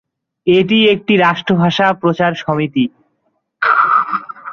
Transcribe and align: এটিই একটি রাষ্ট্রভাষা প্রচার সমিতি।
এটিই 0.47 0.85
একটি 0.89 1.13
রাষ্ট্রভাষা 1.17 1.85
প্রচার 2.01 2.31
সমিতি। 2.35 2.85